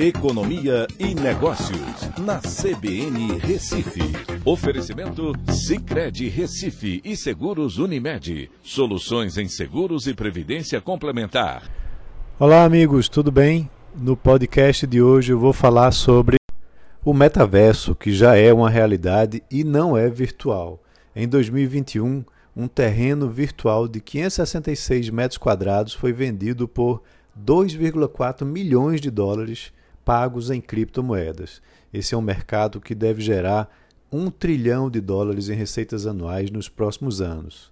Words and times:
Economia 0.00 0.86
e 0.96 1.12
Negócios, 1.12 2.08
na 2.20 2.38
CBN 2.38 3.36
Recife. 3.40 4.00
Oferecimento 4.44 5.32
Cicred 5.50 6.28
Recife 6.28 7.00
e 7.04 7.16
Seguros 7.16 7.78
Unimed. 7.78 8.48
Soluções 8.62 9.36
em 9.36 9.48
seguros 9.48 10.06
e 10.06 10.14
previdência 10.14 10.80
complementar. 10.80 11.68
Olá, 12.38 12.62
amigos, 12.62 13.08
tudo 13.08 13.32
bem? 13.32 13.68
No 13.92 14.16
podcast 14.16 14.86
de 14.86 15.02
hoje 15.02 15.32
eu 15.32 15.38
vou 15.40 15.52
falar 15.52 15.90
sobre 15.90 16.36
o 17.04 17.12
metaverso, 17.12 17.92
que 17.92 18.12
já 18.12 18.36
é 18.36 18.52
uma 18.52 18.70
realidade 18.70 19.42
e 19.50 19.64
não 19.64 19.96
é 19.96 20.08
virtual. 20.08 20.80
Em 21.14 21.26
2021, 21.26 22.24
um 22.54 22.68
terreno 22.68 23.28
virtual 23.28 23.88
de 23.88 24.00
566 24.00 25.10
metros 25.10 25.38
quadrados 25.38 25.92
foi 25.92 26.12
vendido 26.12 26.68
por 26.68 27.02
2,4 27.36 28.44
milhões 28.44 29.00
de 29.00 29.10
dólares 29.10 29.72
pagos 30.08 30.50
em 30.50 30.58
criptomoedas. 30.58 31.60
Esse 31.92 32.14
é 32.14 32.18
um 32.18 32.22
mercado 32.22 32.80
que 32.80 32.94
deve 32.94 33.20
gerar 33.20 33.70
um 34.10 34.30
trilhão 34.30 34.90
de 34.90 35.02
dólares 35.02 35.50
em 35.50 35.54
receitas 35.54 36.06
anuais 36.06 36.50
nos 36.50 36.66
próximos 36.66 37.20
anos. 37.20 37.70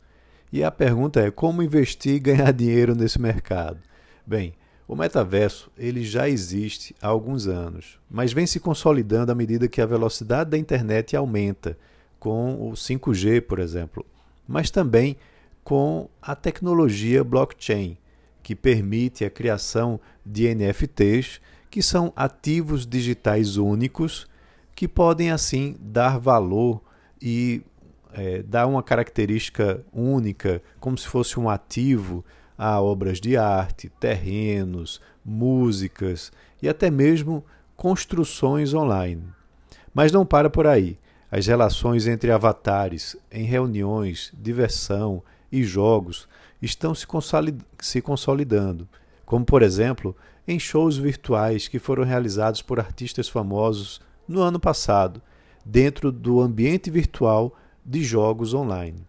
E 0.52 0.62
a 0.62 0.70
pergunta 0.70 1.18
é 1.18 1.30
como 1.30 1.62
investir 1.62 2.16
e 2.16 2.18
ganhar 2.18 2.52
dinheiro 2.52 2.94
nesse 2.94 3.18
mercado? 3.18 3.78
Bem, 4.26 4.52
o 4.86 4.94
metaverso 4.94 5.70
ele 5.78 6.04
já 6.04 6.28
existe 6.28 6.94
há 7.00 7.08
alguns 7.08 7.46
anos, 7.46 7.98
mas 8.10 8.34
vem 8.34 8.46
se 8.46 8.60
consolidando 8.60 9.32
à 9.32 9.34
medida 9.34 9.66
que 9.66 9.80
a 9.80 9.86
velocidade 9.86 10.50
da 10.50 10.58
internet 10.58 11.16
aumenta, 11.16 11.78
com 12.20 12.68
o 12.68 12.72
5G, 12.72 13.40
por 13.40 13.58
exemplo, 13.60 14.04
mas 14.46 14.70
também 14.70 15.16
com 15.64 16.06
a 16.20 16.34
tecnologia 16.34 17.24
blockchain, 17.24 17.96
que 18.42 18.54
permite 18.54 19.24
a 19.24 19.30
criação 19.30 19.98
de 20.24 20.54
NFTs 20.54 21.40
que 21.70 21.82
são 21.82 22.12
ativos 22.16 22.86
digitais 22.86 23.56
únicos 23.56 24.26
que 24.74 24.86
podem 24.86 25.30
assim 25.30 25.76
dar 25.80 26.18
valor 26.18 26.82
e 27.20 27.62
é, 28.12 28.42
dar 28.42 28.66
uma 28.66 28.82
característica 28.82 29.84
única, 29.92 30.62
como 30.80 30.96
se 30.96 31.06
fosse 31.06 31.38
um 31.38 31.48
ativo 31.48 32.24
a 32.56 32.80
obras 32.80 33.20
de 33.20 33.36
arte, 33.36 33.90
terrenos, 34.00 35.00
músicas 35.24 36.32
e 36.62 36.68
até 36.68 36.90
mesmo 36.90 37.44
construções 37.76 38.72
online. 38.72 39.22
Mas 39.92 40.12
não 40.12 40.24
para 40.24 40.48
por 40.48 40.66
aí. 40.66 40.98
As 41.30 41.46
relações 41.46 42.06
entre 42.06 42.30
avatares 42.30 43.16
em 43.30 43.44
reuniões, 43.44 44.32
diversão 44.34 45.22
e 45.50 45.64
jogos 45.64 46.28
estão 46.62 46.94
se 46.94 48.00
consolidando, 48.00 48.88
como 49.26 49.44
por 49.44 49.62
exemplo 49.62 50.16
em 50.48 50.58
shows 50.58 50.96
virtuais 50.96 51.66
que 51.66 51.80
foram 51.80 52.04
realizados 52.04 52.62
por 52.62 52.78
artistas 52.78 53.28
famosos 53.28 54.00
no 54.26 54.40
ano 54.40 54.60
passado, 54.60 55.20
dentro 55.64 56.12
do 56.12 56.40
ambiente 56.40 56.90
virtual 56.90 57.54
de 57.84 58.02
jogos 58.02 58.54
online. 58.54 59.04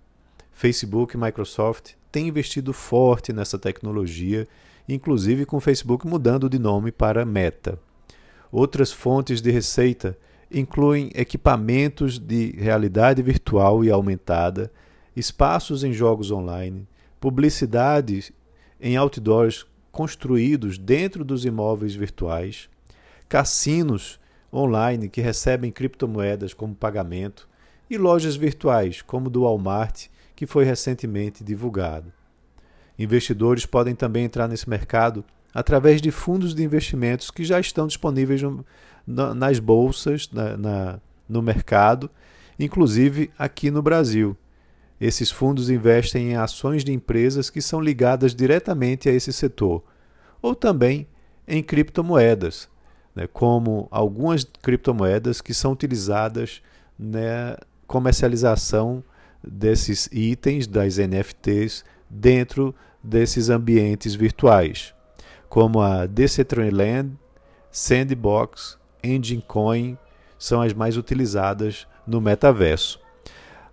Facebook 0.52 1.16
e 1.16 1.20
Microsoft 1.20 1.92
têm 2.12 2.28
investido 2.28 2.74
forte 2.74 3.32
nessa 3.32 3.60
tecnologia, 3.60 4.48
inclusive 4.90 5.46
com 5.46 5.58
o 5.58 5.62
Facebook 5.62 6.08
mudando 6.08 6.50
de 6.50 6.58
nome 6.58 6.92
para 6.92 7.24
Meta. 7.24 7.80
Outras 8.52 8.92
fontes 8.92 9.40
de 9.40 9.52
receita 9.52 10.18
incluem 10.52 11.12
equipamentos 11.14 12.18
de 12.18 12.56
realidade 12.58 13.22
virtual 13.22 13.84
e 13.84 13.92
aumentada, 13.92 14.72
espaços 15.16 15.84
em 15.84 15.94
jogos 15.94 16.32
online, 16.32 16.88
publicidade 17.20 18.34
em 18.80 18.96
outdoors 18.96 19.66
construídos 19.98 20.78
dentro 20.78 21.26
dos 21.26 21.44
imóveis 21.44 21.96
virtuais, 21.96 22.70
cassinos 23.28 24.20
online 24.54 25.10
que 25.10 25.22
recebem 25.22 25.72
criptomoedas 25.72 26.54
como 26.54 26.76
pagamento 26.76 27.50
e 27.90 27.98
lojas 27.98 28.36
virtuais 28.36 29.02
como 29.02 29.28
do 29.28 29.42
Walmart, 29.42 30.06
que 30.36 30.46
foi 30.46 30.66
recentemente 30.66 31.44
divulgado. 31.44 32.14
Investidores 33.00 33.66
podem 33.66 33.96
também 33.96 34.26
entrar 34.26 34.48
nesse 34.48 34.70
mercado 34.70 35.26
através 35.52 36.00
de 36.00 36.12
fundos 36.12 36.54
de 36.54 36.62
investimentos 36.62 37.32
que 37.32 37.44
já 37.44 37.60
estão 37.60 37.88
disponíveis 37.88 38.40
nas 39.08 39.58
bolsas, 39.58 40.30
na, 40.32 40.56
na, 40.56 41.00
no 41.28 41.42
mercado, 41.42 42.08
inclusive 42.60 43.32
aqui 43.36 43.72
no 43.72 43.82
Brasil. 43.82 44.38
Esses 45.00 45.30
fundos 45.30 45.70
investem 45.70 46.32
em 46.32 46.36
ações 46.36 46.84
de 46.84 46.92
empresas 46.92 47.50
que 47.50 47.62
são 47.62 47.80
ligadas 47.80 48.34
diretamente 48.34 49.08
a 49.08 49.12
esse 49.12 49.32
setor, 49.32 49.84
ou 50.42 50.56
também 50.56 51.08
em 51.48 51.62
criptomoedas, 51.62 52.68
né, 53.16 53.28
como 53.28 53.88
algumas 53.92 54.44
criptomoedas 54.44 55.40
que 55.40 55.54
são 55.54 55.72
utilizadas 55.72 56.62
na 56.98 57.58
comercialização 57.86 59.04
desses 59.44 60.10
itens, 60.12 60.68
das 60.68 60.98
NFTs, 60.98 61.86
dentro 62.10 62.74
desses 63.04 63.50
ambientes 63.50 64.16
virtuais, 64.16 64.94
como 65.48 65.80
a 65.80 66.06
Decentraland, 66.06 67.18
Sandbox, 67.72 68.78
Engine 69.04 69.44
Coin, 69.48 69.98
são 70.38 70.62
as 70.62 70.74
mais 70.74 70.98
utilizadas 70.98 71.88
no 72.06 72.20
metaverso. 72.20 73.00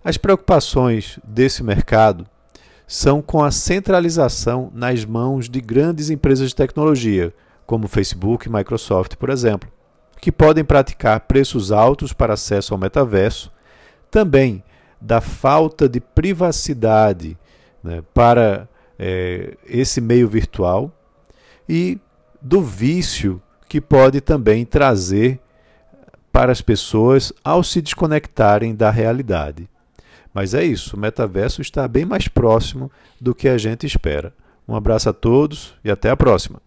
As 0.05 0.17
preocupações 0.17 1.17
desse 1.23 1.63
mercado 1.63 2.27
são 2.85 3.23
com 3.23 3.43
a 3.43 3.49
centralização 3.49 4.71
nas 4.71 5.03
mãos 5.03 5.49
de 5.49 5.59
grandes 5.59 6.11
empresas 6.11 6.49
de 6.49 6.55
tecnologia, 6.55 7.33
como 7.65 7.87
Facebook 7.87 8.47
e 8.47 8.51
Microsoft, 8.51 9.15
por 9.15 9.31
exemplo, 9.31 9.67
que 10.21 10.31
podem 10.31 10.63
praticar 10.63 11.21
preços 11.21 11.71
altos 11.71 12.13
para 12.13 12.35
acesso 12.35 12.71
ao 12.71 12.79
metaverso, 12.79 13.51
também 14.11 14.63
da 15.01 15.19
falta 15.21 15.89
de 15.89 15.99
privacidade 15.99 17.35
né, 17.83 18.03
para 18.13 18.69
é, 18.99 19.57
esse 19.65 19.99
meio 19.99 20.29
virtual 20.29 20.91
e 21.67 21.99
do 22.39 22.61
vício 22.61 23.41
que 23.67 23.81
pode 23.81 24.21
também 24.21 24.65
trazer 24.65 25.39
para 26.31 26.51
as 26.51 26.61
pessoas 26.61 27.33
ao 27.43 27.63
se 27.63 27.81
desconectarem 27.81 28.75
da 28.75 28.91
realidade. 28.91 29.67
Mas 30.35 30.53
é 30.53 30.65
isso, 30.65 30.97
o 30.97 30.99
metaverso 30.99 31.61
está 31.61 31.87
bem 31.87 32.03
mais 32.03 32.27
próximo 32.27 32.91
do 33.21 33.33
que 33.33 33.47
a 33.47 33.57
gente 33.57 33.87
espera. 33.87 34.33
Um 34.67 34.75
abraço 34.75 35.09
a 35.09 35.13
todos 35.13 35.73
e 35.81 35.89
até 35.89 36.09
a 36.09 36.17
próxima. 36.17 36.64